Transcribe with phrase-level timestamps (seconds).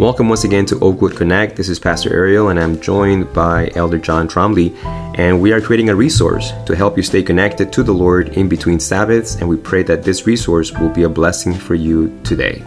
[0.00, 1.56] Welcome once again to Oakwood Connect.
[1.56, 4.74] This is Pastor Ariel, and I'm joined by Elder John Trombley.
[5.18, 8.48] And we are creating a resource to help you stay connected to the Lord in
[8.48, 9.34] between Sabbaths.
[9.36, 12.62] And we pray that this resource will be a blessing for you today.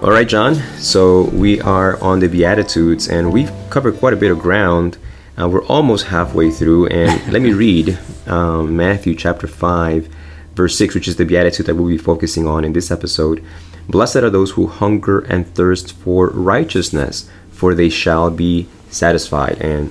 [0.00, 0.54] All right, John.
[0.78, 4.96] So we are on the Beatitudes, and we've covered quite a bit of ground.
[5.36, 10.19] Uh, we're almost halfway through, and let me read um, Matthew chapter 5
[10.60, 13.42] verse 6, which is the beatitude that we'll be focusing on in this episode.
[13.88, 19.56] Blessed are those who hunger and thirst for righteousness, for they shall be satisfied.
[19.62, 19.90] And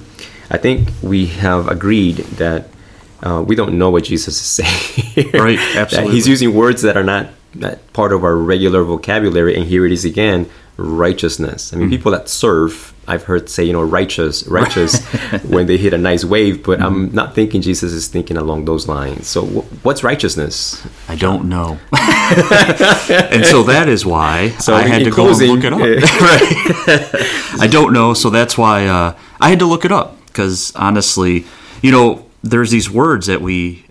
[0.51, 2.67] I think we have agreed that
[3.23, 5.31] uh, we don't know what Jesus is saying.
[5.33, 6.13] right, absolutely.
[6.13, 9.91] he's using words that are not that part of our regular vocabulary, and here it
[9.91, 10.47] is again
[10.79, 11.73] righteousness.
[11.73, 11.91] I mean, mm.
[11.91, 15.03] people that surf, I've heard say, you know, righteous, righteous
[15.43, 16.85] when they hit a nice wave, but mm.
[16.85, 19.27] I'm not thinking Jesus is thinking along those lines.
[19.27, 20.85] So, w- what's righteousness?
[21.07, 21.79] I don't know.
[21.91, 26.21] and so that is why so I had to closing, go and look it up.
[26.21, 27.61] right.
[27.61, 31.45] I don't know, so that's why uh, I had to look it up because honestly,
[31.81, 33.85] you know, there's these words that we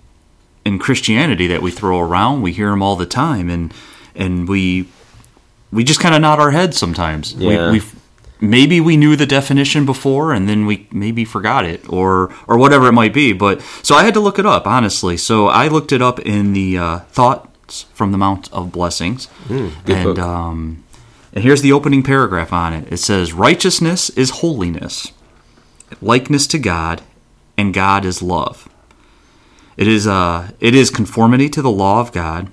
[0.64, 2.42] in Christianity that we throw around.
[2.42, 3.73] We hear them all the time, and
[4.14, 4.89] and we
[5.70, 7.34] we just kind of nod our heads sometimes.
[7.34, 7.72] Yeah.
[7.72, 7.83] We,
[8.41, 12.88] maybe we knew the definition before and then we maybe forgot it or or whatever
[12.88, 13.33] it might be.
[13.33, 15.16] But so I had to look it up honestly.
[15.16, 19.72] So I looked it up in the uh, Thoughts from the Mount of Blessings, mm,
[19.86, 20.84] and um,
[21.33, 22.91] and here's the opening paragraph on it.
[22.91, 25.12] It says, "Righteousness is holiness,
[26.00, 27.02] likeness to God,
[27.58, 28.69] and God is love.
[29.77, 32.50] It is uh, it is conformity to the law of God."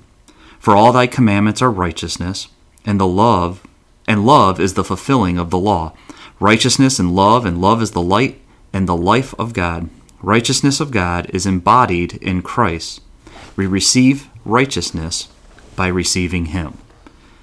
[0.59, 2.47] For all thy commandments are righteousness,
[2.86, 3.66] and the love
[4.08, 5.94] and love is the fulfilling of the law.
[6.39, 8.39] Righteousness and love and love is the light
[8.72, 9.89] and the life of God.
[10.22, 13.02] Righteousness of God is embodied in Christ.
[13.55, 15.30] We receive righteousness
[15.75, 16.77] by receiving him.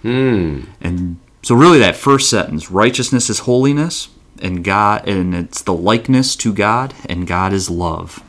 [0.02, 0.62] Hmm.
[0.80, 4.08] And so really that first sentence, righteousness is holiness
[4.40, 8.22] and God and it's the likeness to God and God is love.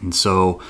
[0.00, 0.60] And so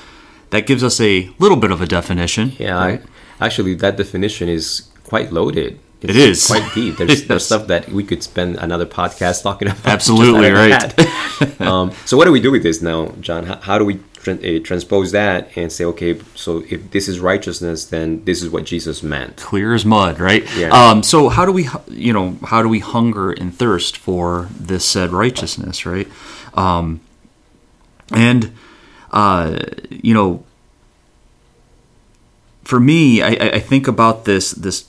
[0.51, 2.53] that gives us a little bit of a definition.
[2.57, 3.01] Yeah, I,
[3.41, 5.79] actually that definition is quite loaded.
[6.01, 6.97] It's it is quite deep.
[6.97, 9.85] There's, there's stuff that we could spend another podcast talking about.
[9.95, 11.61] Absolutely right.
[11.61, 13.45] um, so what do we do with this now, John?
[13.45, 17.19] How, how do we tra- uh, transpose that and say, okay, so if this is
[17.19, 19.37] righteousness, then this is what Jesus meant.
[19.37, 20.45] Clear as mud, right?
[20.55, 20.69] Yeah.
[20.69, 24.85] Um, so how do we, you know, how do we hunger and thirst for this
[24.85, 26.07] said righteousness, right?
[26.53, 27.01] Um,
[28.11, 28.51] and
[29.11, 30.43] uh, you know,
[32.63, 34.85] for me, I, I think about this this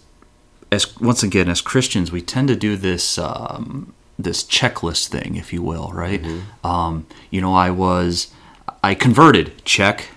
[0.73, 5.53] as once again as Christians, we tend to do this um, this checklist thing, if
[5.53, 6.23] you will, right?
[6.23, 6.67] Mm-hmm.
[6.67, 8.29] Um, you know, I was
[8.83, 10.09] I converted, check.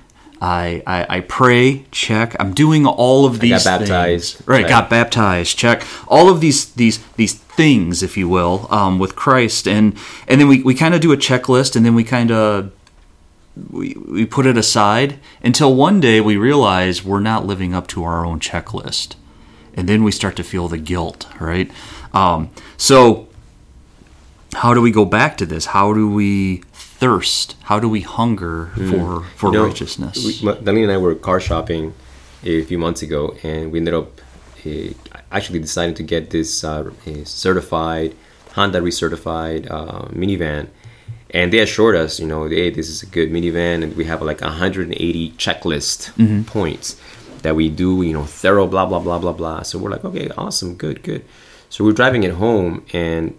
[0.41, 2.33] I, I, I pray, check.
[2.39, 3.65] I'm doing all of these.
[3.65, 4.47] I got baptized, things.
[4.47, 5.83] Right, right, Got baptized, check.
[6.07, 10.47] All of these these these things, if you will, um, with Christ, and and then
[10.47, 12.71] we, we kind of do a checklist, and then we kind of
[13.69, 18.05] we, we put it aside until one day we realize we're not living up to
[18.05, 19.15] our own checklist
[19.79, 21.71] and then we start to feel the guilt, right?
[22.13, 23.29] Um, so,
[24.55, 25.67] how do we go back to this?
[25.67, 27.55] How do we thirst?
[27.63, 28.91] How do we hunger mm.
[28.91, 30.17] for for you know, righteousness?
[30.17, 31.93] We, Dalene and I were car shopping
[32.43, 34.19] a few months ago, and we ended up
[34.65, 34.89] uh,
[35.31, 36.91] actually deciding to get this uh,
[37.23, 38.15] certified
[38.55, 40.67] Honda recertified uh, minivan.
[41.31, 44.21] And they assured us, you know, hey, this is a good minivan, and we have
[44.23, 46.41] like 180 checklist mm-hmm.
[46.41, 46.99] points
[47.41, 49.61] that we do, you know, thorough, blah, blah, blah, blah, blah.
[49.63, 51.25] So we're like, okay, awesome, good, good.
[51.69, 53.37] So we're driving it home, and,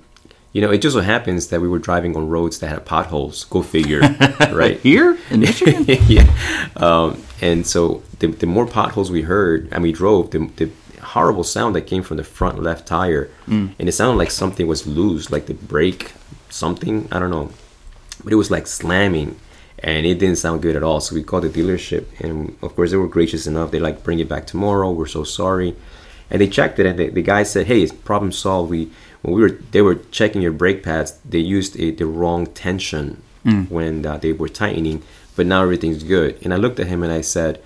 [0.52, 3.44] you know, it just so happens that we were driving on roads that had potholes.
[3.44, 4.00] Go figure,
[4.52, 4.78] right?
[4.80, 5.84] Here in Michigan?
[6.06, 6.30] yeah.
[6.76, 10.70] Um, and so the, the more potholes we heard and we drove, the, the
[11.02, 13.30] horrible sound that came from the front left tire.
[13.46, 13.74] Mm.
[13.78, 16.12] And it sounded like something was loose, like the brake,
[16.48, 17.50] something, I don't know.
[18.22, 19.36] But it was like slamming
[19.82, 21.00] and it didn't sound good at all.
[21.00, 23.70] So we called the dealership, and of course they were gracious enough.
[23.70, 24.90] They like bring it back tomorrow.
[24.90, 25.76] We're so sorry,
[26.30, 28.70] and they checked it, and the, the guy said, "Hey, it's problem solved.
[28.70, 28.90] We
[29.22, 33.22] when we were they were checking your brake pads, they used a, the wrong tension
[33.44, 33.70] mm.
[33.70, 35.02] when uh, they were tightening,
[35.36, 37.62] but now everything's good." And I looked at him and I said,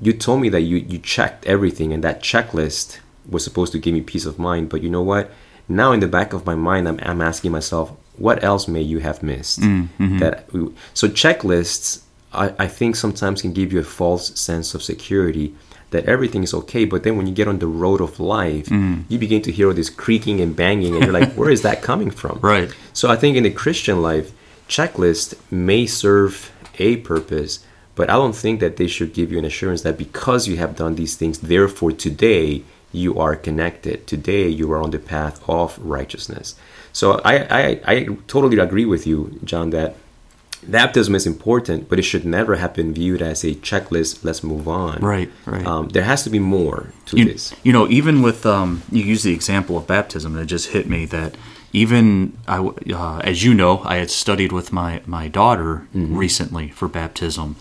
[0.00, 2.98] "You told me that you you checked everything, and that checklist
[3.28, 5.30] was supposed to give me peace of mind, but you know what?"
[5.68, 8.98] Now in the back of my mind, I'm, I'm asking myself, what else may you
[8.98, 9.60] have missed?
[9.60, 10.18] Mm-hmm.
[10.18, 10.48] That
[10.94, 15.54] so checklists, I, I think sometimes can give you a false sense of security
[15.90, 16.84] that everything is okay.
[16.84, 19.04] But then when you get on the road of life, mm.
[19.08, 21.82] you begin to hear all this creaking and banging, and you're like, where is that
[21.82, 22.38] coming from?
[22.48, 22.70] Right.
[22.92, 24.32] So I think in the Christian life,
[24.68, 29.44] checklist may serve a purpose, But I don't think that they should give you an
[29.44, 32.62] assurance that because you have done these things, therefore today
[32.92, 34.06] you are connected.
[34.06, 36.54] Today you are on the path of righteousness.
[36.92, 39.94] So I, I, I totally agree with you, John, that
[40.66, 44.24] baptism is important, but it should never have been viewed as a checklist.
[44.24, 45.00] Let's move on.
[45.00, 45.64] Right, right.
[45.64, 47.54] Um, there has to be more to you, this.
[47.62, 50.88] You know, even with um, you use the example of baptism, and it just hit
[50.88, 51.36] me that
[51.72, 56.16] even I, uh, as you know, I had studied with my my daughter Mm-hmm.
[56.16, 57.54] recently for baptism,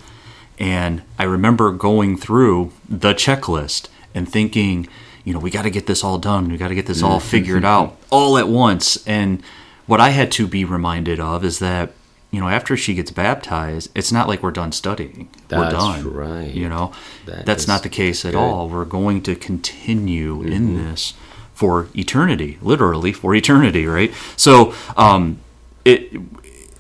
[0.58, 4.88] and I remember going through the checklist and thinking,
[5.28, 6.50] you know, we got to get this all done.
[6.50, 7.12] We got to get this Mm-hmm.
[7.12, 8.86] all figured out all at once.
[9.06, 9.44] And
[9.86, 11.92] what I had to be reminded of is that.
[12.30, 15.30] You know, after she gets baptized, it's not like we're done studying.
[15.50, 16.14] we're That's done.
[16.14, 16.54] right.
[16.54, 16.92] You know,
[17.26, 18.38] That that's not the case at good.
[18.38, 18.54] Mm-hmm.
[18.54, 18.70] all.
[18.70, 21.14] We're going to continue in this
[21.54, 24.12] for eternity, literally for eternity, right?
[24.36, 25.40] So, um,
[25.86, 26.12] it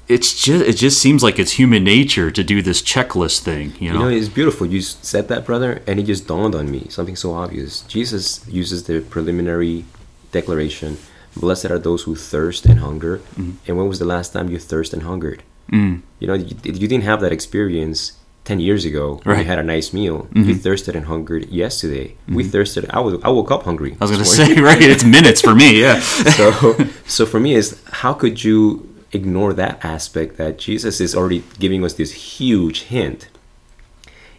[0.07, 3.88] it's just it just seems like it's human nature to do this checklist thing, you
[3.88, 4.00] You know.
[4.01, 4.65] know, it's beautiful.
[4.65, 7.81] You said that, brother, and it just dawned on me something so obvious.
[7.81, 9.86] Jesus uses the preliminary
[10.31, 10.98] declaration
[11.36, 13.19] Blessed are those who thirst and hunger.
[13.19, 13.51] Mm-hmm.
[13.68, 15.44] And when was the last time you thirst and hungered?
[15.71, 16.01] Mm.
[16.19, 18.13] You know, you, you didn't have that experience
[18.45, 19.33] 10 years ago when Right.
[19.33, 19.42] Mm-hmm.
[19.42, 20.27] you had a nice meal.
[20.33, 22.15] You thirsted and hungered yesterday.
[22.27, 22.89] We thirsted.
[22.89, 23.95] I, was, I woke up hungry.
[24.01, 24.81] I was going to say, right?
[24.81, 26.00] It's minutes for me, yeah.
[26.39, 26.74] so
[27.06, 28.88] so for me is how could you
[29.18, 33.22] ignore that aspect that Jesus is already giving us this huge hint.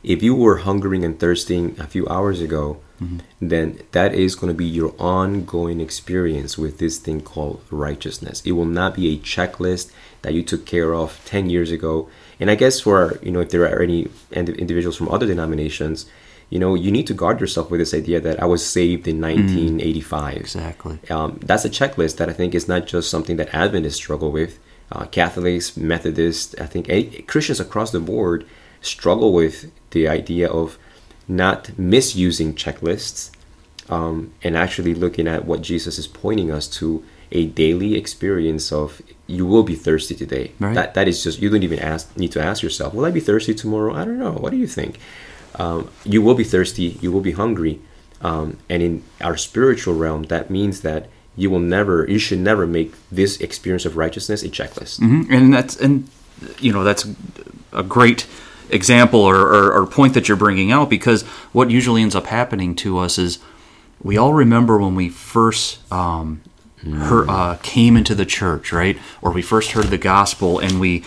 [0.03, 2.67] If you were hungering and thirsting a few hours ago
[3.41, 8.43] then that is going to be your ongoing experience with this thing called righteousness.
[8.45, 9.93] It will not be a checklist
[10.23, 11.95] that you took care of 10 years ago.
[12.41, 14.01] And i guess for you know if there are any
[14.33, 16.07] individuals from other denominations
[16.53, 19.17] you know you need to guard yourself with this idea that i was saved in
[19.21, 20.97] 1985 Exactly.
[21.17, 24.53] um, that's a checklist that I think is not just something that Adventists struggle with.
[24.91, 28.47] Uh, Catholics, Methodists, I think eh, Christians across the board
[28.81, 30.79] struggle with the idea of
[31.27, 33.31] not misusing checklists
[33.91, 39.03] um, and actually looking at what Jesus is pointing us to a daily experience of
[39.27, 40.53] you will be thirsty today.
[40.59, 40.75] Right.
[40.75, 43.21] That that is just you don't even ask need to ask yourself, will I be
[43.21, 43.95] thirsty tomorrow?
[43.95, 44.33] I don't know.
[44.33, 44.99] What do you think?
[45.57, 46.99] Um, you will be thirsty.
[47.03, 47.81] You will be hungry.
[48.21, 51.09] Um, and in our spiritual realm, that means that
[51.39, 55.01] you will never, you should never make this experience of righteousness a checklist.
[55.01, 55.31] Mhm.
[55.31, 56.09] And that's and
[56.59, 57.07] you know that's
[57.73, 58.27] a great
[58.71, 62.75] example or, or, or point that you're bringing out because what usually ends up happening
[62.75, 63.39] to us is
[64.03, 66.43] we all remember when we first um,
[66.85, 68.99] heard, uh, came into the church, right?
[69.23, 71.05] Or we first heard the gospel, and we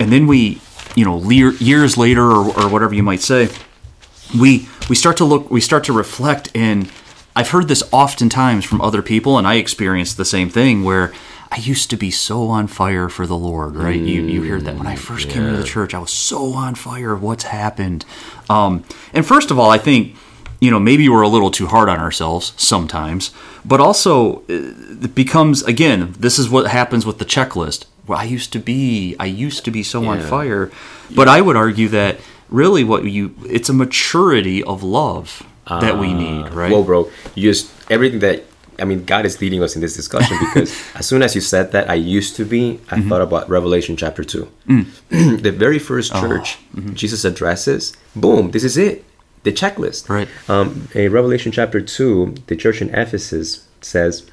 [0.00, 0.60] and then we
[0.96, 3.48] you know lear, years later or, or whatever you might say
[4.38, 6.90] we we start to look we start to reflect and
[7.36, 11.12] i've heard this oftentimes from other people and i experienced the same thing where
[11.50, 14.00] i used to be so on fire for the lord right?
[14.00, 14.76] You you hear that.
[14.76, 18.04] When i first came into the church i was so on fire of what's happened.
[18.48, 20.16] Um, and first of all i think
[20.60, 23.32] you know maybe we're a little too hard on ourselves sometimes
[23.64, 24.44] but also uh,
[25.06, 27.86] it becomes again this is what happens with the checklist.
[28.06, 30.70] Well i used to be i used to be so on fire
[31.14, 32.18] but i would argue that
[32.48, 37.50] really what you it's a maturity of love that we need right Well, bro, you
[37.50, 38.44] just, everything that,
[38.78, 41.72] I mean, God is leading us in this discussion because as soon as you said
[41.72, 43.08] that, I used to be, I Mm-hmm.
[43.08, 44.48] thought about Revelation chapter 2.
[44.68, 44.86] Mm.
[45.42, 46.94] the very first Oh, church mm-hmm.
[46.94, 49.04] Jesus addresses, boom, this is it.
[49.44, 50.08] The checklist.
[50.08, 50.28] Right.
[50.48, 54.30] Um, in Revelation chapter 2, the church in Ephesus says,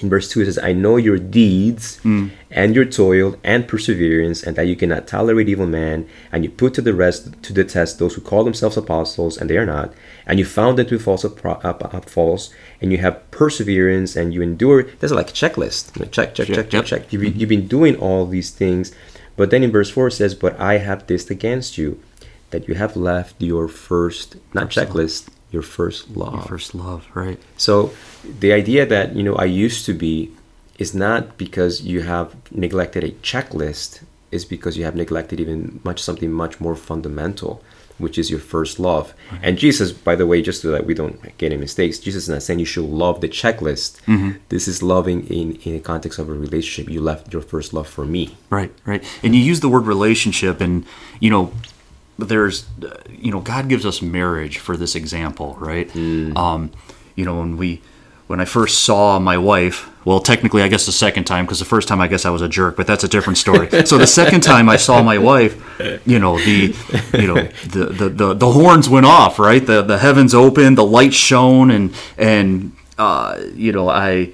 [0.00, 2.30] in verse 2, it says, I know your deeds Mm.
[2.50, 6.74] and your toil and perseverance, and that you cannot tolerate evil man, and you put
[6.74, 9.92] to the rest to the test those who call themselves apostles, and they are not,
[10.26, 12.50] and you found them to be false, apro- up, up, false,
[12.80, 14.84] and you have perseverance, and you endure.
[15.00, 15.92] That's like a checklist.
[16.12, 16.84] Check, check, check, check, Yep.
[16.84, 17.12] check.
[17.12, 18.92] You've, you've been doing all these things,
[19.36, 21.98] but then in verse 4 it says, But I have this against you,
[22.50, 26.34] that you have left your first, not checklist, your first love.
[26.34, 27.90] Your first love right So
[28.24, 30.32] the idea that you know I used to be
[30.78, 36.00] is not because you have neglected a checklist, is because you have neglected even much
[36.00, 37.62] something much more fundamental,
[37.98, 39.12] which is your first love.
[39.42, 42.28] And Jesus, by the way, just so that we don't get any mistakes, Jesus is
[42.28, 44.00] not saying you should love the checklist.
[44.50, 46.92] This is loving in in the context of a relationship.
[46.92, 48.36] You left your first love for me.
[48.50, 49.02] Right, right.
[49.22, 50.84] And you use the word relationship, and
[51.18, 51.52] you know,
[52.18, 55.88] there's, uh, you know, God gives us marriage for this example, right?
[56.36, 56.70] Um,
[57.14, 57.80] you know, when we,
[58.28, 61.64] when I first saw my wife, well, technically, I guess the second time, because the
[61.64, 63.68] first time I guess I was a jerk, but that's a different story.
[63.86, 65.56] so the second time I saw my wife,
[66.06, 66.76] you know, the,
[67.14, 69.64] you know, the the the, the horns went off, right?
[69.64, 74.32] The the heavens opened, the light shone, and and uh, you know, I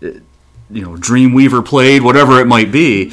[0.00, 0.22] you
[0.70, 3.12] know Dreamweaver played, whatever it might be,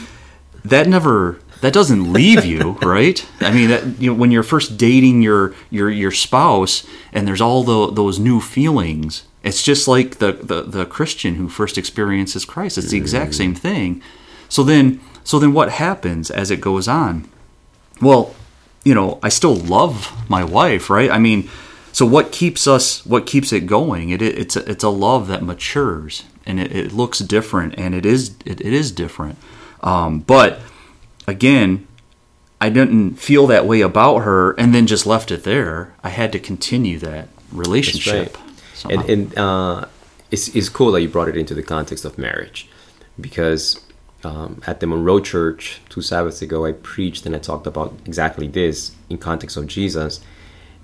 [0.63, 3.25] that never that doesn't leave you, right?
[3.39, 7.41] I mean, that, you know, when you're first dating your your your spouse, and there's
[7.41, 9.23] all the, those new feelings.
[9.43, 12.77] It's just like the, the the Christian who first experiences Christ.
[12.77, 14.01] It's the exact same thing.
[14.49, 17.27] So then, so then, what happens as it goes on?
[18.01, 18.35] Well,
[18.83, 21.09] you know, I still love my wife, right?
[21.09, 21.49] I mean,
[21.91, 23.05] so what keeps us?
[23.05, 24.09] What keeps it going?
[24.09, 27.93] It, it it's a, it's a love that matures and it, it looks different, and
[27.95, 29.37] it is it, it is different.
[29.81, 30.59] Um, but
[31.27, 31.87] again,
[32.59, 35.93] I didn't feel that way about her, and then just left it there.
[36.03, 38.37] I had to continue that relationship.
[38.89, 39.85] And, and uh,
[40.31, 42.69] it's, it's cool that you brought it into the context of marriage
[43.19, 43.79] because
[44.23, 48.47] um, at the Monroe Church two Sabbaths ago, I preached and I talked about exactly
[48.47, 50.21] this in context of Jesus.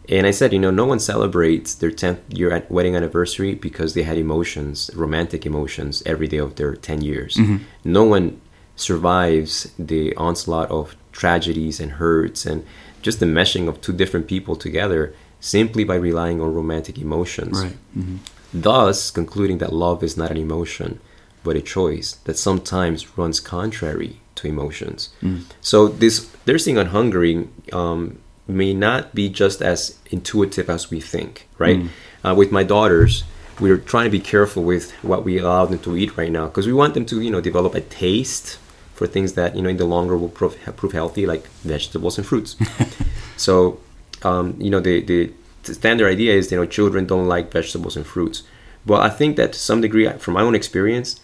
[0.09, 4.03] And I said, you know, no one celebrates their 10th year wedding anniversary because they
[4.03, 7.35] had emotions, romantic emotions, every day of their 10 years.
[7.35, 7.57] Mm-hmm.
[7.83, 8.39] No one
[8.75, 12.65] survives the onslaught of tragedies and hurts and
[13.01, 17.63] just the meshing of two different people together simply by relying on romantic emotions.
[17.63, 17.77] Right.
[17.98, 18.17] Mm-hmm.
[18.53, 21.00] Thus, concluding that love is not an emotion,
[21.44, 25.10] but a choice that sometimes runs contrary to emotions.
[25.22, 25.44] Mm.
[25.62, 31.01] So, this their thing on hungering um, may not be just as intuitive as we
[31.01, 31.79] think, right?
[31.79, 31.89] Mm.
[32.24, 33.24] Uh, with my daughters,
[33.60, 36.67] we're trying to be careful with what we allow them to eat right now because
[36.67, 38.60] we want them to, you know, develop a taste
[38.94, 42.25] for things that you know in the longer will prove, prove healthy, like vegetables and
[42.25, 42.56] fruits.
[43.38, 43.79] so,
[44.24, 45.31] um, you know, the, the
[45.74, 48.43] standard idea is you know children don't like vegetables and fruits.
[48.86, 51.19] Well, I think that to some degree, from my own experience,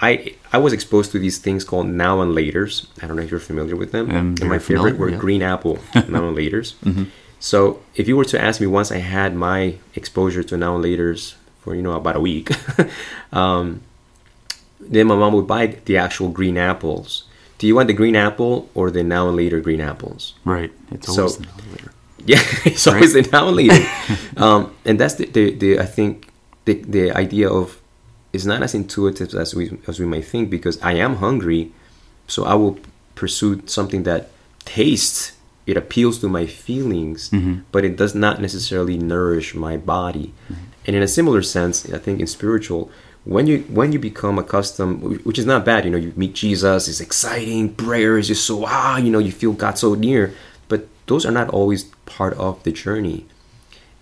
[0.00, 2.86] I I was exposed to these things called now and laters.
[3.02, 4.10] I don't know if you're familiar with them.
[4.10, 5.16] Um, and my favorite familiar, were yeah.
[5.16, 6.74] green apple now and laters.
[7.40, 10.84] So if you were to ask me once I had my exposure to now and
[10.84, 12.50] laters for you know about a week,
[13.32, 13.82] um,
[14.80, 17.24] then my mom would buy the actual green apples.
[17.58, 20.34] Do you want the green apple or the now and later green apples?
[20.44, 20.72] Right.
[20.90, 21.92] It's So- always the later.
[22.26, 23.86] Yeah, it's always now and later.
[24.36, 26.28] um, and that's the, the, the I think
[26.66, 27.80] the, the idea of
[28.32, 31.72] is not as intuitive as we as we might think because I am hungry,
[32.26, 32.78] so I will
[33.14, 34.28] pursue something that
[34.64, 35.32] tastes.
[35.66, 37.30] It appeals to my feelings,
[37.72, 40.32] but it does not necessarily nourish my body.
[40.86, 42.90] And in a similar sense, I think in spiritual,
[43.24, 46.88] when you when you become accustomed, which is not bad, you know, you meet Jesus,
[46.88, 47.74] it's exciting.
[47.74, 50.32] Prayer is just so ah, you know, you feel God so near.
[51.08, 53.26] Those are not always part of the journey,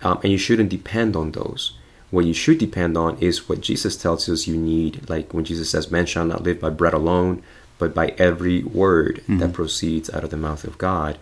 [0.01, 1.73] um, and you shouldn't depend on those.
[2.11, 5.09] What you should depend on is what Jesus tells us you need.
[5.09, 7.41] Like when Jesus says, "Man shall not live by bread alone,
[7.79, 11.17] but by every word that proceeds out of the mouth of God."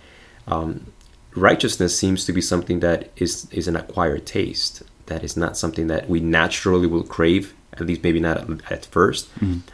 [0.48, 0.88] Um,
[1.36, 4.84] righteousness seems to be something that is is an acquired taste.
[5.08, 7.54] That is not something that we naturally will crave.
[7.74, 9.28] At least maybe not at, at 1st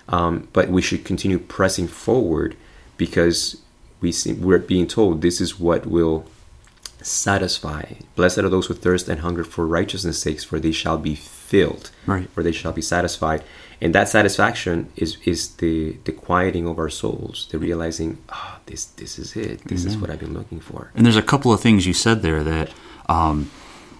[0.10, 2.56] Um, but we should continue pressing forward
[2.98, 3.58] because
[4.02, 6.26] we see, we're being told this is what will
[7.02, 7.94] satisfy.
[8.16, 11.92] Blessed are those who thirst and hunger for righteousness' sakes, for they shall be filled,
[12.06, 12.30] Right.
[12.32, 13.44] for they shall be satisfied.
[13.84, 18.86] And that satisfaction is is the the quieting of our souls, the realizing, ah, this
[18.86, 19.64] this is it.
[19.66, 20.92] This is what I've been looking for.
[20.96, 22.70] And there's a couple of things you said there that,
[23.10, 23.50] um,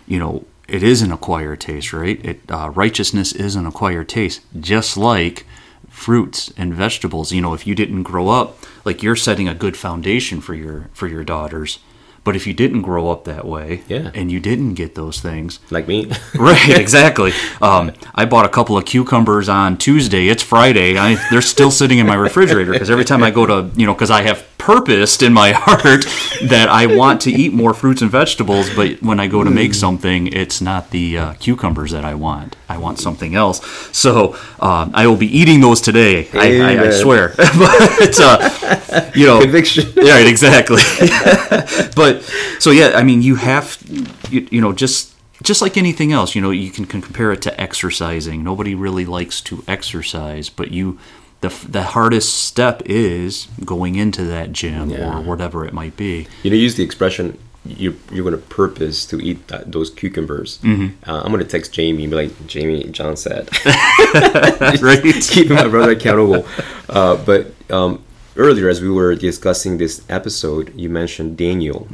[0.08, 2.24] you know, it is an acquired taste, right?
[2.24, 5.48] It uh, righteousness is an acquired taste, just like
[5.92, 7.32] fruits and vegetables.
[7.32, 10.90] You know, if you didn't grow up like you're setting a good foundation for your
[10.94, 11.78] for your daughters,
[12.24, 14.12] but if you didn't grow up that way, Yeah.
[14.14, 16.12] and you didn't get those things, Like me.
[16.36, 21.42] right exactly um, i bought a couple of cucumbers on tuesday it's friday I, they're
[21.42, 24.22] still sitting in my refrigerator because every time i go to you know because i
[24.24, 26.06] have purposed in my heart
[26.50, 29.74] that i want to eat more fruits and vegetables but when i go to make
[29.74, 33.60] something it's not the uh, cucumbers that i want i want something else
[33.96, 39.26] so uh, i will be eating those today I, I, I swear but uh, you
[39.26, 39.92] know Conviction.
[39.96, 40.82] yeah, right, exactly.
[41.96, 42.24] but
[42.60, 43.78] so yeah, I mean, you have,
[44.30, 47.42] you, you know, just just like anything else, you know, you can, can compare it
[47.42, 48.44] to exercising.
[48.44, 51.00] Nobody really likes to exercise, but you,
[51.42, 55.18] the the hardest step is going into that gym Yeah.
[55.18, 56.28] or whatever it might be.
[56.44, 60.60] You know, use the expression you you're going to purpose to eat that, those cucumbers.
[60.64, 63.50] Uh, I'm going to text Jamie and be like, Jamie, John said,
[64.82, 65.02] Right?
[65.22, 66.46] keeping my brother accountable.
[66.90, 68.04] Uh, but um,
[68.36, 71.88] earlier, as we were discussing this episode, you mentioned Daniel.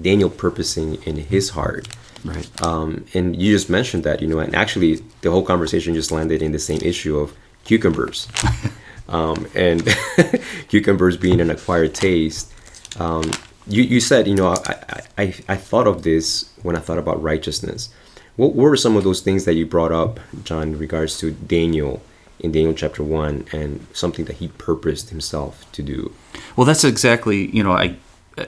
[0.00, 1.88] Daniel purposing in his heart.
[2.24, 2.48] Right.
[2.62, 6.40] Um, and you just mentioned that, you know, and actually the whole conversation just landed
[6.40, 8.28] in the same issue of cucumbers.
[9.08, 9.86] um, and
[10.68, 12.52] cucumbers being an acquired taste.
[12.98, 13.30] Um,
[13.66, 17.22] you, you said, you know, I, I, I, thought of this when I thought about
[17.22, 17.90] righteousness.
[18.36, 22.02] What were some of those things that you brought up, John, in regards to Daniel
[22.42, 26.12] in Daniel chapter 1 and something that he purposed himself to do.
[26.56, 27.96] Well, that's exactly you know I,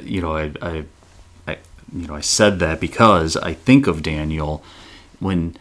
[0.02, 0.84] you know I, I,
[1.46, 1.58] I,
[1.94, 4.62] you know I said that because I think of Daniel
[5.20, 5.56] when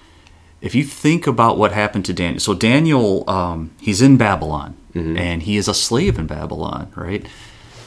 [0.63, 2.39] if you think about what happened to Daniel.
[2.39, 7.27] So Daniel, um, he's in Babylon and he is a slave in Babylon, right?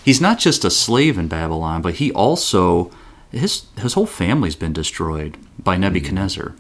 [0.05, 2.91] He's not just a slave in Babylon, but he also
[3.33, 6.55] his his whole family's been destroyed by Nebuchadnezzar,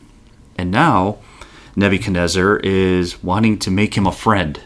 [0.58, 1.18] and now
[1.76, 4.60] Nebuchadnezzar is wanting to make him a friend.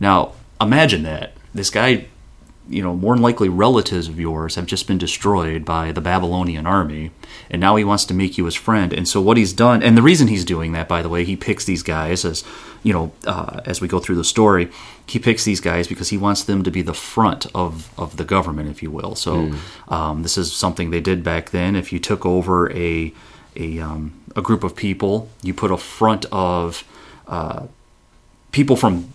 [0.00, 1.34] Now, imagine that.
[1.54, 2.06] This guy,
[2.68, 6.66] you know, more than likely relatives of yours have just been destroyed by the Babylonian
[6.66, 7.10] army,
[7.50, 8.92] and now he wants to make you his friend.
[8.92, 11.36] And so, what he's done, and the reason he's doing that, by the way, he
[11.36, 12.44] picks these guys as,
[12.82, 14.70] you know, uh, as we go through the story,
[15.06, 18.24] he picks these guys because he wants them to be the front of, of the
[18.24, 19.14] government, if you will.
[19.14, 19.52] So,
[19.88, 21.76] um, this is something they did back then.
[21.76, 23.12] If you took over a
[23.56, 26.84] a, um, a group of people, you put a front of
[27.26, 27.66] uh,
[28.50, 29.12] people from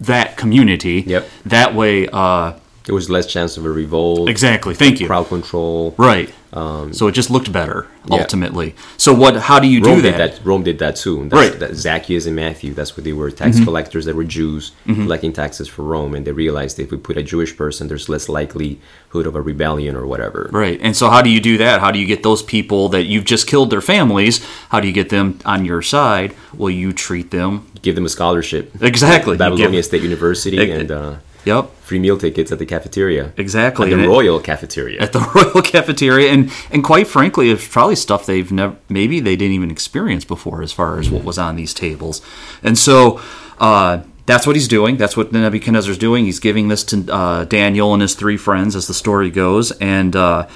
[0.00, 1.04] that community.
[1.06, 1.28] Yep.
[1.46, 2.54] That way, uh,
[2.84, 4.74] There was less chance of a revolt, exactly.
[4.74, 5.06] Thank you.
[5.06, 5.94] crowd control.
[5.96, 6.28] Right.
[6.52, 8.18] so it just looked better yeah.
[8.20, 8.74] ultimately.
[8.98, 9.36] So what?
[9.36, 10.18] How do you Rome do that?
[10.36, 10.44] that.
[10.44, 11.26] Rome did that too.
[11.28, 11.50] That's, Right.
[11.50, 11.60] Mm-hmm.
[11.60, 12.74] That Zacchaeus and Matthew.
[12.74, 13.30] That's what they were.
[13.30, 17.16] Tax collectors that were Jews collecting taxes for Rome, and they realized if we put
[17.16, 20.50] a Jewish person, there's less likelihood of a rebellion or whatever.
[20.52, 20.78] Right.
[20.82, 21.80] And so how do you do that?
[21.80, 24.44] How do you get those people that you've just killed their families?
[24.68, 26.34] How do you get them on your side?
[26.52, 28.70] Well, you treat them Give them a scholarship.
[28.82, 29.36] exactly.
[29.38, 31.70] Babylonia give- State University Ex- and uh, Yep.
[31.82, 33.32] free meal tickets at the cafeteria.
[33.36, 33.88] Exactly.
[33.88, 35.00] At And the it- Royal Cafeteria.
[35.00, 39.36] at the Royal Cafeteria, and and quite frankly, it's probably stuff they've never, maybe they
[39.36, 42.20] didn't even experience before, as far as what was on these tables,
[42.62, 43.20] and so.
[43.58, 44.96] Uh, that's what he's doing.
[44.96, 46.24] That's what Nebuchadnezzar's doing.
[46.24, 49.70] He's giving this to uh, Daniel and his three friends, as the story goes.
[49.72, 50.48] And uh,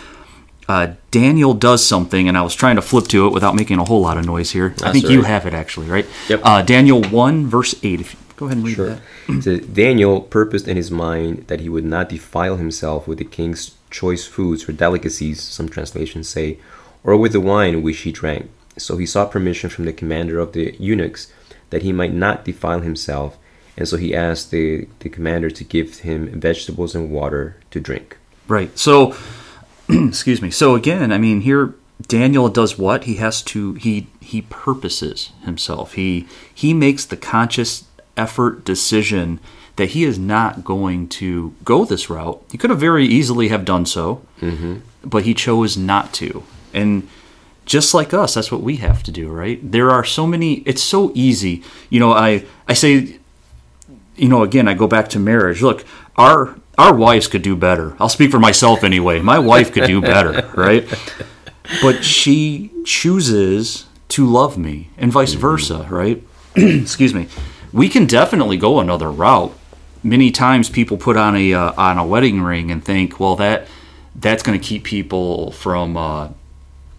[0.70, 3.84] uh, Daniel does something, and I was trying to flip to it without making a
[3.84, 4.68] whole lot of noise here.
[4.78, 6.06] I That's think you have it actually, right?
[6.30, 6.40] Yep.
[6.42, 8.00] Uh, Daniel one verse eight.
[8.00, 8.86] If you, go ahead and read Sure.
[8.88, 9.00] that.
[9.40, 13.74] Says, Daniel purposed in his mind that he would not defile himself with the king's
[13.90, 16.58] choice foods or delicacies, some translations say,
[17.04, 18.50] or with the wine which he drank.
[18.78, 21.30] So he sought permission from the commander of the eunuchs
[21.70, 23.36] that he might not defile himself,
[23.76, 28.16] and so he asked the, the commander to give him vegetables and water to drink.
[28.46, 28.76] Right.
[28.78, 29.14] So,
[29.88, 30.50] excuse me.
[30.50, 33.74] So again, I mean, here Daniel does what he has to.
[33.74, 35.94] He he purposes himself.
[35.94, 37.84] He he makes the conscious
[38.18, 39.40] effort decision
[39.76, 42.42] that he is not going to go this route.
[42.50, 44.78] He could have very easily have done so, mm-hmm.
[45.04, 46.42] but he chose not to.
[46.74, 47.08] And
[47.64, 49.60] just like us, that's what we have to do, right?
[49.62, 50.54] There are so many.
[50.66, 51.62] It's so easy.
[51.90, 53.18] You know, I I say
[54.18, 55.62] you know, again, I go back to marriage.
[55.62, 55.84] Look,
[56.16, 57.96] our our wives could do better.
[57.98, 59.20] I'll speak for myself anyway.
[59.20, 60.86] My wife could do better, right?
[61.82, 65.40] But she chooses to love me, and vice mm-hmm.
[65.40, 66.22] versa, right?
[66.56, 67.28] Excuse me.
[67.72, 69.52] We can definitely go another route.
[70.02, 73.66] Many times, people put on a uh, on a wedding ring and think, well, that
[74.14, 76.28] that's going to keep people from uh,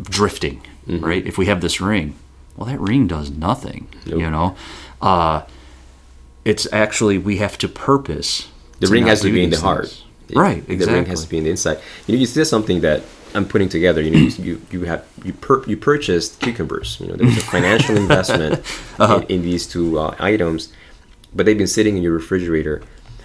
[0.02, 1.26] drifting, right?
[1.26, 2.16] If we have this ring,
[2.56, 4.56] well, that ring does nothing, you know.
[5.02, 5.44] Uh,
[6.46, 8.50] it's actually we have to purpose.
[8.80, 9.88] The to ring has to be in the these heart.
[9.88, 10.38] things.
[10.38, 11.80] Right, The ring has to be in the inside.
[12.06, 13.02] You know, you said something that
[13.36, 14.02] I'm putting together.
[14.02, 16.98] You know, you you, have you per, you purchased cucumbers.
[17.00, 18.60] You know, there was a financial investment
[19.00, 19.20] Uh-huh.
[19.30, 20.72] in, in these two uh, items,
[21.34, 22.82] but they've been sitting in your refrigerator.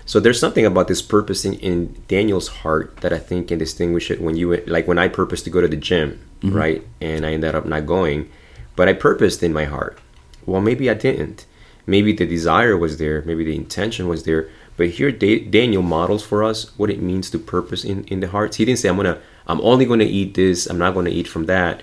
[0.07, 4.21] So there's something about this purposing in Daniel's heart that I think can distinguish it
[4.21, 6.57] when you like when I purposed to go to the gym, Mm-hmm.
[6.57, 8.29] right, and I ended up not going,
[8.77, 9.99] but I purposed in my heart.
[10.45, 11.47] Well, maybe I didn't.
[11.87, 13.23] Maybe the desire was there.
[13.25, 14.49] Maybe the intention was there.
[14.77, 18.29] But here, Da- Daniel models for us what it means to purpose in, in the
[18.29, 18.57] hearts.
[18.57, 20.67] He didn't say, "I'm gonna, I'm only gonna eat this.
[20.67, 21.83] I'm not gonna eat from that."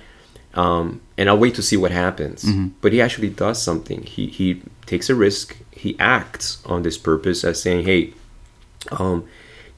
[0.54, 2.44] um, and I'll wait to see what happens.
[2.82, 4.04] But he actually does something.
[4.04, 5.56] He he takes a risk.
[5.72, 8.14] He acts on this purpose as saying, "Hey,
[8.92, 9.24] um,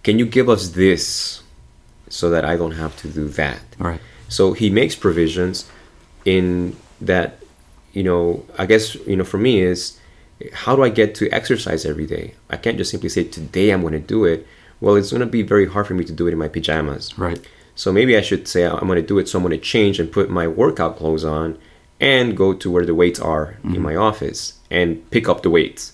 [0.02, 1.44] can you give us this
[2.10, 4.00] so that I don't have to do that?" Right.
[4.30, 5.70] So he makes provisions
[6.26, 7.38] in that.
[7.94, 10.00] You know, I guess you know for me is
[10.52, 12.34] how do I get to exercise every day?
[12.50, 14.46] I can't just simply say today I'm going to do it.
[14.82, 17.18] Well, it's going to be very hard for me to do it in my pajamas.
[17.18, 17.40] Right.
[17.76, 19.28] So maybe I should say I'm going to do it.
[19.28, 21.58] So I'm going to change and put my workout clothes on
[22.00, 25.94] and go to where the weights are in my office and pick up the weights.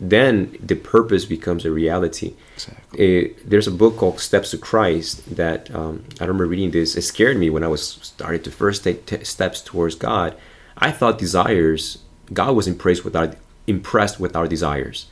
[0.00, 2.34] Then the purpose becomes a reality.
[2.54, 3.24] Exactly.
[3.24, 6.96] Eh, there's a book called Steps to Christ that um, I remember reading this.
[6.96, 10.36] It scared me when I was started to first take t- steps towards God.
[10.76, 11.98] I thought desires,
[12.32, 13.34] God was impressed with our
[13.68, 15.06] impressed with our desires.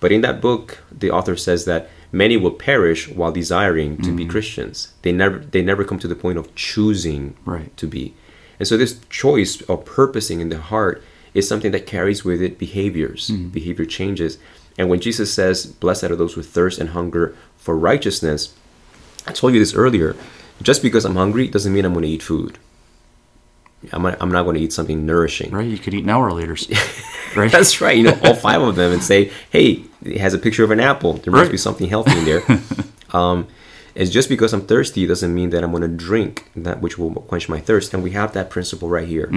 [0.00, 4.22] But in that book, the author says that many will perish while desiring to be
[4.22, 4.30] mm-hmm.
[4.30, 4.92] Christians.
[5.02, 7.74] They never they never come to the point of choosing Right.
[7.76, 8.14] to be.
[8.58, 12.58] And so this choice of purposing in the heart is something that carries with it
[12.58, 13.48] behaviors, mm-hmm.
[13.48, 14.38] behavior changes.
[14.78, 18.54] And when Jesus says, Blessed are those who thirst and hunger for righteousness,
[19.26, 20.16] I told you this earlier.
[20.62, 22.58] Just because I'm hungry doesn't mean I'm going to eat food.
[23.92, 25.50] I'm not, I'm not going to eat something nourishing.
[25.50, 25.66] Right?
[25.66, 26.56] You could eat now or later.
[27.36, 27.50] Right?
[27.50, 27.96] That's right.
[27.96, 30.78] You know, all five of them and say, hey, it has a picture of an
[30.78, 31.14] apple.
[31.14, 32.42] There must be something healthy in there.
[33.10, 33.48] um,
[33.96, 37.12] it's just because I'm thirsty doesn't mean that I'm going to drink that which will
[37.12, 37.92] quench my thirst.
[37.92, 39.30] And we have that principle right here.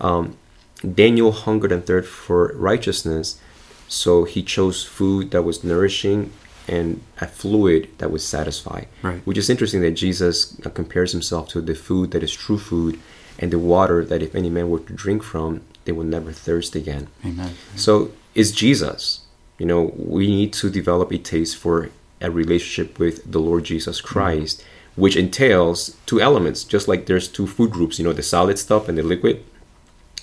[0.00, 0.38] Um,
[0.80, 3.38] Daniel hungered and thirsted for righteousness,
[3.86, 6.32] so he chose food that was nourishing
[6.68, 8.84] and a fluid that would satisfy.
[9.02, 9.20] Right.
[9.26, 13.00] Which is interesting that Jesus uh, compares himself to the food that is true food
[13.42, 16.76] and the water that if any man were to drink from, they would never thirst
[16.76, 17.08] again.
[17.26, 17.54] Amen.
[17.74, 19.26] So it's Jesus.
[19.58, 24.00] You know, we need to develop a taste for a relationship with the Lord Jesus
[24.00, 26.62] Christ, which entails two elements.
[26.62, 29.44] Just like there's two food groups, you know, the solid stuff and the liquid.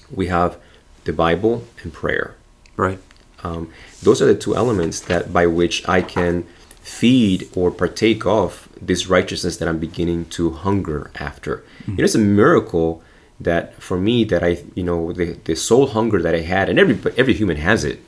[0.09, 0.57] We have
[1.03, 2.35] the Bible and prayer.
[2.77, 2.99] Right.
[3.43, 6.45] Um, those are the two elements that by which I can
[6.81, 11.65] feed or partake of this righteousness that I'm beginning to hunger after.
[11.85, 13.03] You know, it's a miracle
[13.39, 16.77] that for me that I, you know, the, the soul hunger that I had, and
[16.77, 17.99] every every human has it.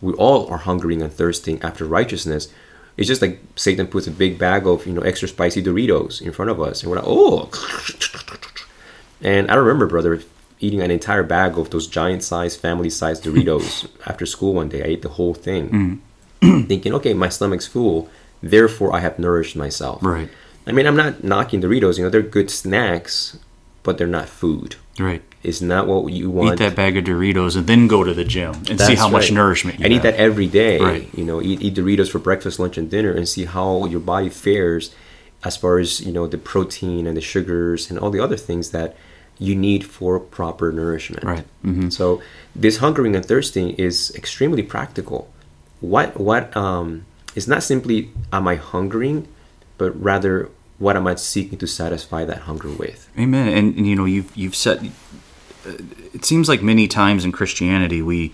[0.00, 2.52] We all are hungering and thirsting after righteousness.
[2.96, 6.32] It's just like Satan puts a big bag of you know extra spicy Doritos in
[6.32, 7.50] front of us, and we're like, oh.
[9.20, 10.20] And I remember, brother,
[10.60, 14.82] eating an entire bag of those giant-sized, family-sized Doritos after school one day.
[14.82, 16.02] I ate the whole thing,
[16.40, 16.66] mm.
[16.68, 18.08] thinking, okay, my stomach's full,
[18.42, 20.02] therefore I have nourished myself.
[20.02, 20.28] Right.
[20.66, 21.98] I mean, I'm not knocking Doritos.
[21.98, 23.38] You know, they're good snacks,
[23.88, 24.76] but they're not food.
[24.98, 25.22] Right.
[25.42, 26.52] It's not what you want.
[26.52, 29.08] Eat that bag of Doritos and then go to the gym and see That's how
[29.08, 30.78] much nourishment you and eat that every day.
[30.78, 31.08] Right.
[31.14, 34.28] You know, eat, eat Doritos for breakfast, lunch, and dinner, and see how your body
[34.28, 34.94] fares
[35.42, 38.72] as far as you know the protein and the sugars and all the other things
[38.72, 38.94] that
[39.38, 41.24] you need for proper nourishment.
[41.24, 41.46] Right.
[41.64, 41.90] Mhm.
[41.90, 42.20] So
[42.54, 45.32] this hungering and thirsting is extremely practical.
[45.80, 49.28] What what um it's not simply am I hungering,
[49.78, 53.10] but rather what am I seeking to satisfy that hunger with?
[53.18, 53.48] Amen.
[53.48, 54.90] And, and you know, you've you've said.
[56.14, 58.32] It seems like many times in Christianity we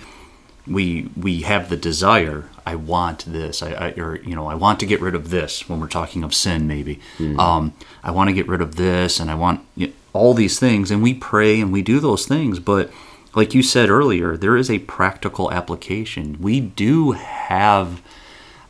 [0.66, 2.48] we we have the desire.
[2.66, 3.62] I want this.
[3.62, 5.68] I, I or you know I want to get rid of this.
[5.68, 7.00] When we're talking of sin, maybe
[7.38, 10.58] um, I want to get rid of this, and I want you know, all these
[10.58, 12.60] things, and we pray and we do those things.
[12.60, 12.90] But
[13.34, 16.36] like you said earlier, there is a practical application.
[16.40, 18.00] We do have.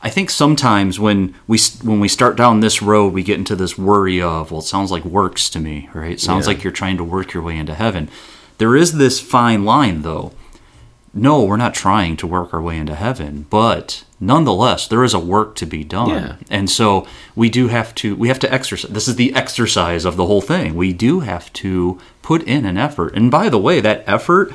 [0.04, 3.78] I think sometimes when we when we start down this road, we get into this
[3.78, 6.12] worry of, well, it sounds like works to me, right?
[6.12, 6.52] It sounds Yeah.
[6.52, 8.08] like you're trying to work your way into heaven.
[8.58, 10.32] There is this fine line, though.
[11.14, 15.18] No, we're not trying to work our way into heaven, but nonetheless, there is a
[15.18, 16.08] work to be done.
[16.10, 16.36] Yeah.
[16.50, 18.90] And so we do have to we have to exercise.
[18.90, 20.74] This is the exercise of the whole thing.
[20.74, 23.14] We do have to put in an effort.
[23.16, 24.52] And by the way, that effort,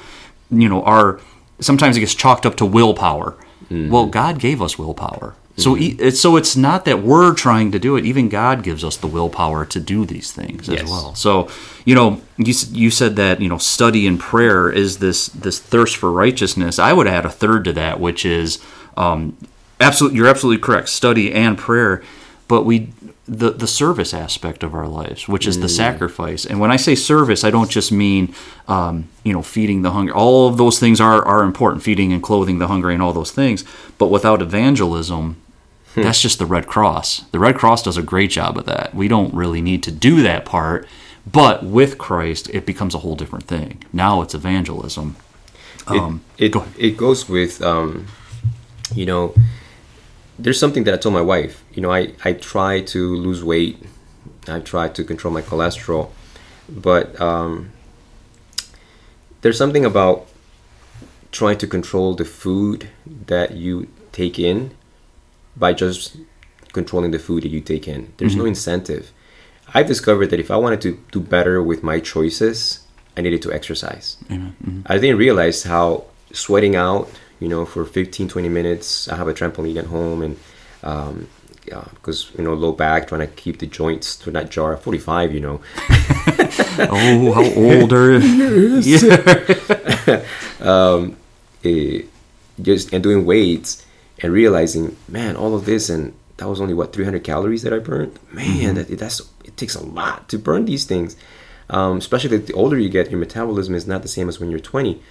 [0.51, 1.19] you know, our
[1.59, 3.35] sometimes it gets chalked up to willpower.
[3.69, 5.35] Well, God gave us willpower.
[5.57, 8.05] So it's so it's not that we're trying to do it.
[8.05, 11.15] Even God gives us the willpower to do these things as well.
[11.15, 11.49] So,
[11.85, 15.97] you know, you you said that, you know, study and prayer is this this thirst
[15.97, 16.79] for righteousness.
[16.79, 18.59] I would add a third to that, which is
[18.95, 19.35] um
[19.79, 20.89] absolutely you're absolutely correct.
[20.89, 22.03] Study and prayer,
[22.47, 22.89] but we
[23.29, 26.45] the the service aspect of our lives, which is the sacrifice.
[26.45, 28.33] And when I say service, I don't just mean
[28.67, 30.13] um, you know feeding the hungry.
[30.13, 33.31] All of those things are are important, feeding and clothing the hungry and all those
[33.31, 33.63] things.
[33.99, 35.35] But without evangelism,
[35.95, 37.25] that's just the Red Cross.
[37.31, 38.95] The Red Cross does a great job of that.
[38.95, 40.87] We don't really need to do that part.
[41.31, 43.83] But with Christ, it becomes a whole different thing.
[43.93, 45.15] Now it's evangelism.
[45.87, 48.07] it, Um, it, go it goes with um,
[48.95, 49.35] you know
[50.43, 53.75] there's something that i told my wife you know i, I try to lose weight.
[54.47, 56.09] I try to control my cholesterol.
[56.87, 57.71] But um,
[59.41, 60.27] there's something about
[61.31, 62.89] trying to control the food
[63.27, 64.71] that you take in
[65.55, 66.17] by just
[66.73, 68.11] controlling the food that you take in.
[68.17, 69.11] There's no incentive.
[69.73, 72.57] I've discovered that if i wanted to do better with my choices
[73.17, 74.17] i needed to exercise.
[74.29, 74.81] Mhm.
[74.85, 77.03] I didn't realize how sweating out,
[77.39, 79.07] you know, for 15, 20 minutes.
[79.07, 80.37] I have a trampoline at home and,
[80.83, 81.27] um,
[81.65, 84.75] yeah, because, you know, low back, trying to keep the joints to not jar.
[84.77, 85.61] 45, you know.
[86.81, 88.79] Oh, how old are you?
[88.83, 90.23] Yeah.
[91.65, 92.01] eh,
[92.61, 93.85] just and doing weights
[94.19, 97.79] and realizing, man, all of this and that was only what 300 calories that I
[97.79, 98.17] burned.
[98.31, 101.15] Man, that that's it takes a lot to burn these things.
[101.69, 104.59] Um, especially the older you get, your metabolism is not the same as when you're
[104.59, 105.01] 20.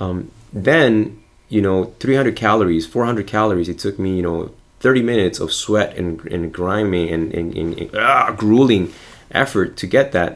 [0.00, 1.22] Um, then
[1.54, 3.68] you know, 300 calories, 400 calories.
[3.68, 7.70] It took me, you know, 30 minutes of sweat and and grimy and and, and,
[7.80, 8.92] and ah, grueling
[9.30, 10.32] effort to get that.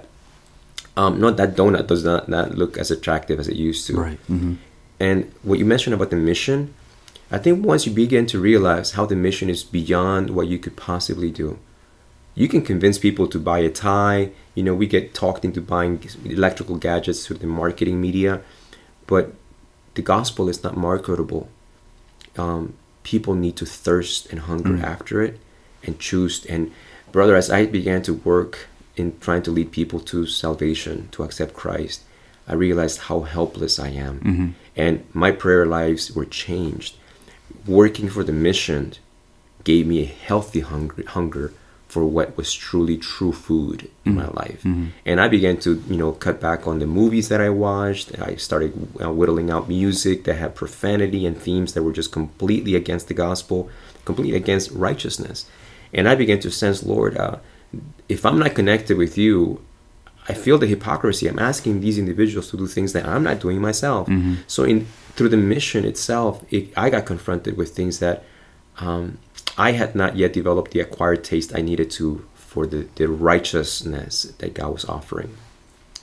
[0.96, 4.20] Um, not that donut does not, not look as attractive as it used to Right.
[4.26, 4.54] hmm
[4.98, 6.58] And what you mentioned about the mission,
[7.36, 10.76] I think once you begin to realize how the mission is beyond what you could
[10.90, 11.48] possibly do,
[12.34, 14.22] you can convince people to buy a tie.
[14.56, 15.92] You know, we get talked into buying
[16.24, 18.32] electrical gadgets through the marketing media,
[19.12, 19.24] but
[19.98, 21.44] the gospel is not marketable.
[22.44, 24.84] Um, people need to thirst and hunger Mm.
[24.94, 25.34] after it
[25.84, 26.34] and choose.
[26.54, 26.62] And,
[27.10, 28.52] brother, as I began to work
[28.98, 31.98] in trying to lead people to salvation, to accept Christ,
[32.50, 34.14] I realized how helpless I am.
[34.20, 34.48] Mm-hmm.
[34.84, 36.92] And my prayer lives were changed.
[37.66, 38.82] Working for the mission
[39.70, 41.46] gave me a healthy hunger, hunger
[41.88, 44.62] for what was truly true food in my life.
[45.06, 48.18] And I began to, you know, cut back on the movies that I watched.
[48.20, 48.72] I started
[49.02, 53.14] uh, whittling out music that had profanity and themes that were just completely against the
[53.14, 53.70] gospel,
[54.04, 55.46] completely against righteousness.
[55.94, 57.36] And I began to sense, Lord, uh,
[58.08, 59.62] if I'm not connected with you,
[60.28, 61.26] I feel the hypocrisy.
[61.26, 64.08] I'm asking these individuals to do things that I'm not doing myself.
[64.46, 68.24] So in through the mission itself, it, I got confronted with things that
[68.78, 69.18] um,
[69.58, 74.22] I had not yet developed the acquired taste I needed to for the, the righteousness
[74.38, 75.36] that God was offering.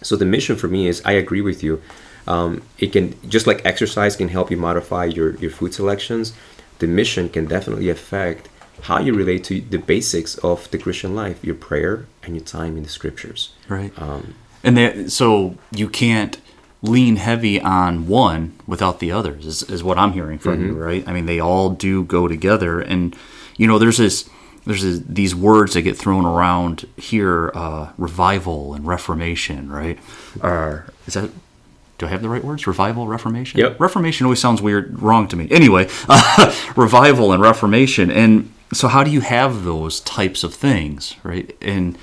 [0.01, 1.81] So the mission for me is I agree with you.
[2.27, 6.33] Um, it can just like exercise can help you modify your, your food selections.
[6.79, 8.49] The mission can definitely affect
[8.81, 12.75] how you relate to the basics of the Christian life, your prayer and your time
[12.75, 13.53] in the scriptures.
[13.69, 13.93] Right.
[13.97, 16.37] Um, and that, so you can't
[16.81, 21.07] lean heavy on one without the others is, is what i'm hearing from you right
[21.07, 23.15] i mean they all do go together and
[23.57, 24.29] you know there's this
[24.65, 29.99] there's this, these words that get thrown around here uh, revival and reformation right
[30.41, 31.29] or is that
[31.97, 32.67] do I have the right words?
[32.67, 33.59] Revival, Reformation.
[33.59, 33.79] Yep.
[33.79, 35.47] Reformation always sounds weird, wrong to me.
[35.49, 35.87] Anyway,
[36.75, 41.55] revival and Reformation, and so how do you have those types of things, right?
[41.61, 41.97] And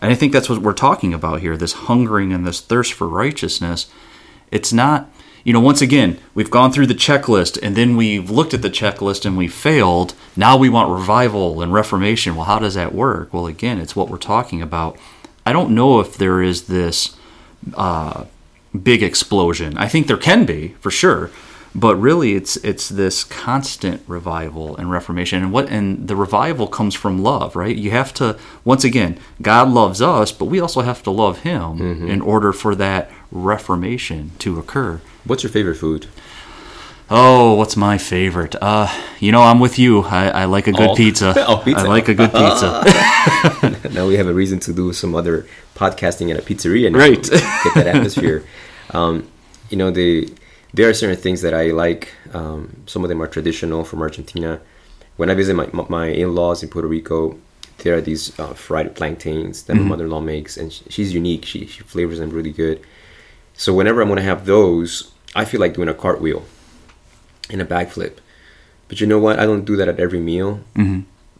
[0.00, 3.08] and I think that's what we're talking about here: this hungering and this thirst for
[3.08, 3.86] righteousness.
[4.50, 5.10] It's not,
[5.48, 8.68] you know, once again, we've gone through the checklist, and then we've looked at the
[8.68, 10.12] checklist and we failed.
[10.36, 12.36] Now we want revival and Reformation.
[12.36, 13.32] Well, how does that work?
[13.32, 14.98] Well, again, it's what we're talking about.
[15.46, 17.16] I don't know if there is this
[17.72, 18.26] uh,
[18.82, 19.78] big explosion.
[19.78, 21.30] I think there can be for sure,
[21.74, 25.42] but really it's it's this constant revival and reformation.
[25.42, 27.76] And what and the revival comes from love, right?
[27.76, 32.08] You have to once again, God loves us, but we also have to love Him
[32.08, 35.00] in order for that reformation to occur.
[35.24, 36.06] what's your favorite food?
[37.10, 38.54] Oh, what's my favorite?
[38.60, 38.86] Uh,
[39.18, 40.02] you know, I'm with you.
[40.02, 40.94] I, I like a good Oh.
[40.94, 41.32] pizza.
[41.48, 41.84] Oh, pizza.
[41.84, 43.88] I like a good pizza.
[43.94, 46.98] now we have a reason to do some other podcasting at a pizzeria now.
[46.98, 47.22] Right.
[47.22, 48.44] get that atmosphere
[48.90, 49.26] um,
[49.70, 50.28] you know the
[50.74, 54.60] there are certain things that i like um, some of them are traditional from argentina.
[55.16, 57.38] When i visit my, my in-laws in puerto rico
[57.78, 61.44] there are these uh, fried plantains that my mother-in-law makes and sh- she's unique.
[61.44, 62.80] She, she flavors them really good.
[63.54, 66.44] So whenever i'm going to have those i feel like doing a cartwheel
[67.50, 68.14] and a backflip.
[68.88, 69.38] But you know what?
[69.38, 70.60] I don't do that at every meal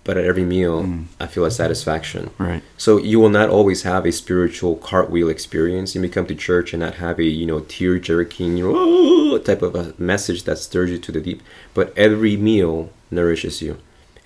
[0.08, 0.76] but at every meal
[1.20, 2.62] i feel a satisfaction Right.
[2.84, 5.88] so you will not always have a spiritual cartwheel experience.
[5.94, 9.38] You may come to church and not have a you know tear jerking you know
[9.48, 11.40] type of a message that stirs you to the deep.
[11.76, 12.74] But every meal
[13.18, 13.72] nourishes you,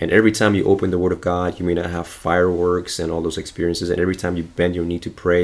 [0.01, 3.09] and every time you open the Word of God, you may not have fireworks and
[3.13, 3.91] all those experiences.
[3.91, 5.43] And every time you bend your knee to pray,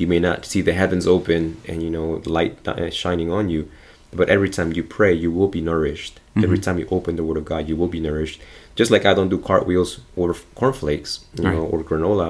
[0.00, 3.60] you may not see the heavens open and you know light uh, shining on you.
[4.20, 6.14] But every time you pray, you will be nourished.
[6.46, 8.38] Every time you open the Word of God, you will be nourished.
[8.80, 10.28] Just like I don't do cartwheels or
[10.60, 11.54] cornflakes, you Right.
[11.54, 12.28] know, or granola,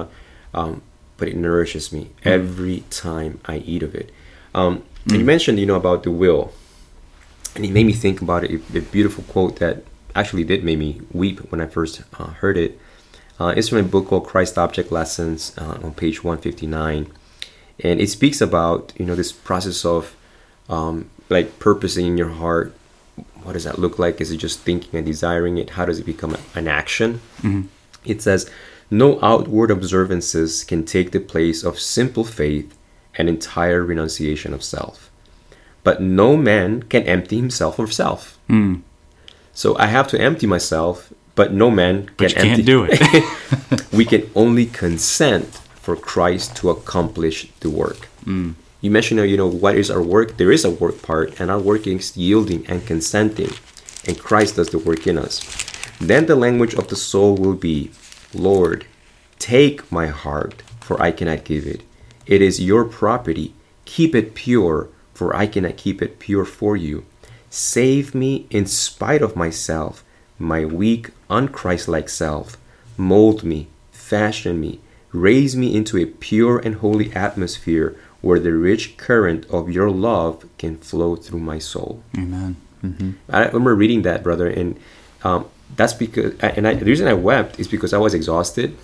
[0.59, 0.81] um,
[1.17, 2.03] but it nourishes me
[2.35, 4.07] every time I eat of it.
[4.59, 4.73] Um,
[5.09, 6.43] And you mentioned, you know, about the will,
[7.55, 8.49] and it made me think about it.
[8.51, 9.75] A, a beautiful quote that
[10.13, 12.71] actually did make me weep when I first uh, heard it.
[13.39, 17.07] Uh, it's from a book called Christ Object Lessons uh, on page 159,
[17.87, 20.01] and it speaks about you know this process of
[20.75, 20.95] um,
[21.35, 22.67] like purposing in your heart.
[23.43, 24.21] What does that look like?
[24.21, 25.71] Is it just thinking and desiring it?
[25.71, 27.21] How does it become an action?
[27.41, 27.61] Mm-hmm.
[28.05, 28.49] It says,
[28.89, 32.77] No outward observances can take the place of simple faith
[33.15, 35.09] and entire renunciation of self.
[35.83, 38.37] But no man can empty himself of self.
[38.49, 38.81] Mm.
[39.53, 42.55] So I have to empty myself, but no man can But you empty.
[42.55, 43.91] can't do it.
[43.91, 48.07] we can only consent for Christ to accomplish the work.
[48.25, 48.53] Mm.
[48.81, 50.37] You mentioned, you know, what is our work?
[50.37, 53.51] There is a work part, and our work is yielding and consenting,
[54.07, 55.39] and Christ does the work in us.
[55.99, 57.91] Then the language of the soul will be,
[58.33, 58.87] Lord,
[59.37, 61.83] take my heart, for I cannot give it.
[62.25, 63.53] It is your property.
[63.85, 67.05] Keep it pure, for I cannot keep it pure for you.
[67.51, 70.03] Save me in spite of myself,
[70.39, 72.57] my weak, unchristlike self.
[72.97, 74.79] Mold me, fashion me,
[75.11, 80.45] raise me into a pure and holy atmosphere where the rich current of your love
[80.57, 82.03] can flow through my soul.
[82.17, 82.55] Amen.
[82.81, 84.79] hmm I remember reading that, brother, and
[85.23, 88.77] um, that's because, and I, the reason I wept is because I was exhausted.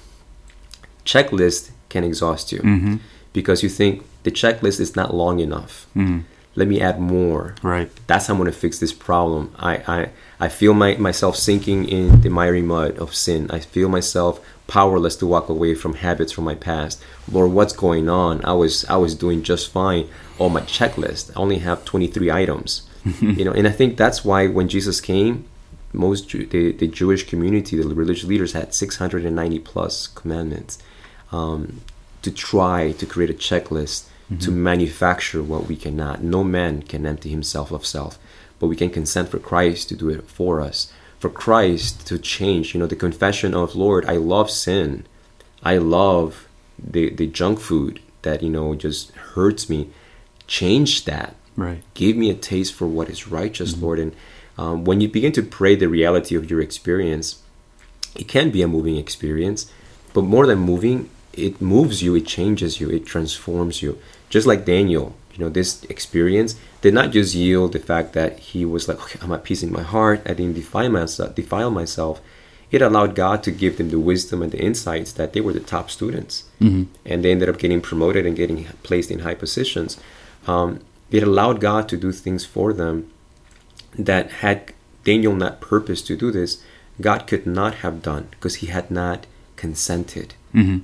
[1.06, 2.96] Checklist can exhaust you Mm-hmm.
[3.34, 5.88] because you think the checklist is not long enough.
[6.56, 7.54] Let me add more.
[7.62, 7.90] Right.
[8.08, 9.54] That's how I'm going to fix this problem.
[9.60, 13.50] I, I, I feel my, myself sinking in the miry mud of sin.
[13.50, 17.02] I feel myself powerless to walk away from habits from my past.
[17.32, 18.44] Lord, what's going on?
[18.46, 20.08] I was I was doing just fine.
[20.40, 21.32] on my checklist.
[21.32, 22.88] I only have 23 items.
[23.22, 25.46] you know, and I think that's why when Jesus came,
[25.94, 30.78] most the, the Jewish community, the religious leaders had 690 plus commandments
[31.32, 31.82] um,
[32.22, 34.08] to try to create a checklist
[34.42, 36.22] to manufacture what we cannot.
[36.22, 38.20] No man can empty himself of self,
[38.60, 40.92] but we can consent for Christ to do it for us.
[41.20, 45.06] For Christ to change, you know, the confession of Lord, I love sin.
[45.64, 49.90] I love the the junk food that you know just hurts me.
[50.46, 51.82] Change that Right.
[51.96, 54.00] give me a taste for what is righteous, Lord.
[54.00, 54.16] And
[54.58, 57.42] um, when you begin to pray the reality of your experience,
[58.16, 59.72] it can be a moving experience,
[60.14, 64.00] but more than moving, it moves you, it changes you, it transforms you.
[64.30, 68.66] Just like Daniel, you know, this experience did not just yield the fact that he
[68.66, 72.20] was like, okay, I'm at peace in my heart, I didn't defile myself, defile myself.
[72.72, 75.62] It allowed God to give them the wisdom and the insights that they were the
[75.62, 76.44] top students,
[77.06, 79.98] and they ended up getting promoted and getting placed in high positions.
[80.48, 83.10] Um, it allowed God to do things for them
[83.98, 84.74] that had
[85.06, 86.62] Daniel not purposed to do this,
[87.00, 90.34] God could not have done because he had not consented.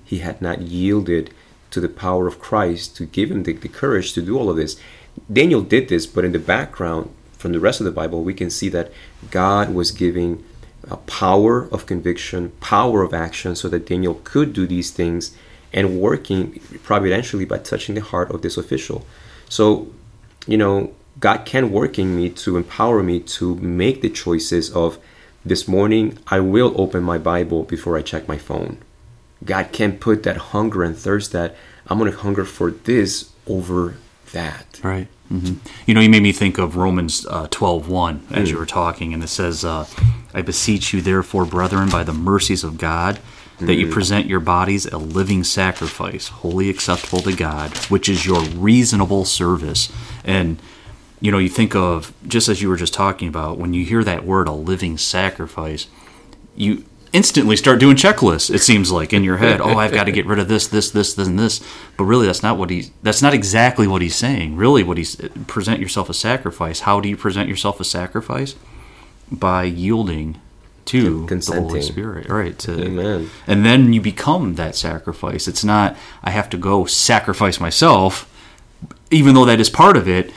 [0.05, 1.33] He had not yielded
[1.73, 4.57] to the power of Christ to give him the, the courage to do all of
[4.57, 4.79] this.
[5.31, 8.49] Daniel did this, but in the background, from the rest of the Bible, we can
[8.49, 8.91] see that
[9.29, 10.43] God was giving
[10.89, 15.35] a power of conviction, power of action, so that Daniel could do these things
[15.73, 19.05] and working providentially by touching the heart of this official.
[19.49, 19.91] So,
[20.47, 24.97] you know, God can work in me to empower me to make the choices of
[25.45, 28.77] this morning, I will open my Bible before I check my phone.
[29.45, 31.55] God can't put that hunger and thirst that
[31.87, 33.95] I'm going to hunger for this over
[34.31, 34.79] that.
[34.83, 35.07] Right.
[35.27, 38.65] hmm You know, you made me think of Romans uh, 12 1 as you were
[38.65, 39.85] talking, and it says, uh,
[40.33, 43.19] I beseech you, therefore, brethren, by the mercies of God,
[43.59, 48.41] that you present your bodies a living sacrifice, holy acceptable to God, which is your
[48.41, 49.91] reasonable service.
[50.25, 50.59] And,
[51.21, 54.03] you know, you think of, just as you were just talking about, when you hear
[54.03, 55.87] that word, a living sacrifice,
[56.55, 59.61] you instantly start doing checklists it seems like in your head.
[59.61, 61.61] Oh i've got to get rid of this this this this and this.
[61.97, 64.55] But really that's not what he's that's not exactly what he's saying.
[64.55, 65.15] Really what he's
[65.47, 66.81] present yourself a sacrifice.
[66.81, 68.55] How do you present yourself a sacrifice?
[69.31, 70.39] By yielding
[70.85, 72.27] to the holy spirit.
[72.29, 73.29] Right to, Amen.
[73.47, 75.47] and then you become that sacrifice.
[75.47, 78.29] It's not i have to go sacrifice myself
[79.09, 80.31] even though that is part of it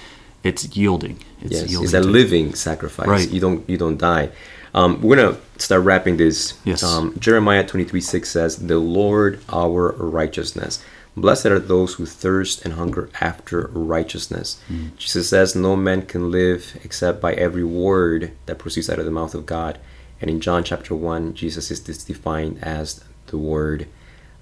[0.45, 1.19] it's yielding.
[1.43, 3.09] It's Yes, yielding it's a living sacrifice.
[3.09, 3.29] Right.
[3.29, 4.31] You don't you don't die.
[4.75, 6.55] Um, we're gonna start wrapping this.
[6.65, 6.83] Yes.
[6.83, 10.83] Um, Jeremiah twenty three six says, "The Lord our righteousness.
[11.17, 14.59] Blessed are those who thirst and hunger after righteousness."
[14.97, 19.11] Jesus says, "No man can live except by every word that proceeds out of the
[19.11, 19.79] mouth of God."
[20.21, 23.87] And in John chapter one, Jesus is this defined as the Word.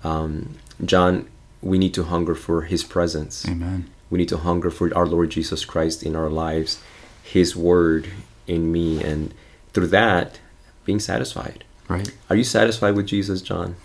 [0.03, 0.50] Um,
[0.85, 1.27] John,
[1.62, 3.46] we need to hunger for His presence.
[3.48, 6.81] amen We need to hunger for our Lord Jesus Christ in our lives,
[7.22, 8.09] His Word
[8.46, 9.35] in me, and
[9.72, 10.38] through that,
[10.85, 11.64] being satisfied.
[11.88, 13.77] right Are you satisfied with Jesus, John?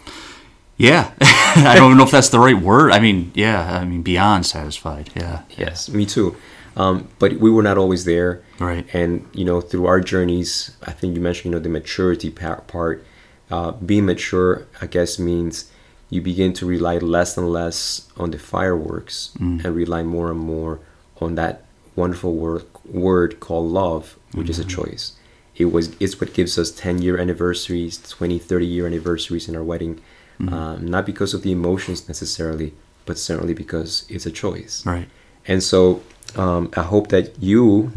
[0.78, 2.92] Yeah, I don't know if that's the right word.
[2.92, 5.10] I mean, yeah, I mean beyond satisfied.
[5.16, 6.38] Yeah, Yes, me too.
[6.78, 8.42] Um, but we were not always there.
[8.58, 8.88] Right.
[8.94, 13.04] And, you know, through our journeys, I think you mentioned, you know, the maturity part.
[13.52, 15.70] Uh, being mature, I guess, means
[16.10, 20.80] you begin to rely less and less on the fireworks and rely more and more
[21.20, 25.14] on that wonderful word, word called love, which is a choice.
[25.60, 29.64] It was it's what gives us 10 year anniversaries, 20, 30 year anniversaries in our
[29.64, 30.02] wedding.
[30.48, 32.74] Um, not because of the emotions necessarily,
[33.06, 34.86] but certainly because it's a choice.
[34.86, 35.10] right.
[35.46, 36.02] And so
[36.38, 37.92] um, I hope that you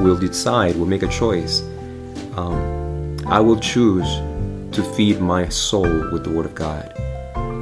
[0.00, 1.62] will decide, will make a choice.
[2.36, 4.06] Um, I will choose
[4.76, 6.92] to feed my soul with the Word of God.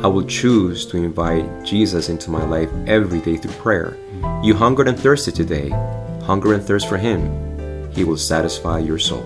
[0.04, 3.96] I will choose to invite Jesus into my life every day through prayer.
[4.42, 5.68] You hungered and thirsted today.
[6.24, 7.53] Hunger and thirst for Him.
[7.94, 9.24] He will satisfy your soul.